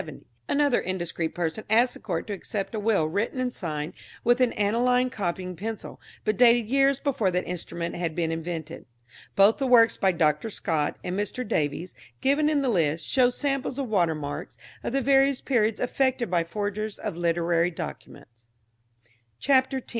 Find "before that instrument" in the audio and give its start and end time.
6.99-7.93